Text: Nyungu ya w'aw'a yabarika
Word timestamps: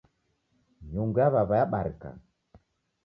Nyungu 0.89 1.17
ya 1.21 1.31
w'aw'a 1.33 1.55
yabarika 1.59 2.09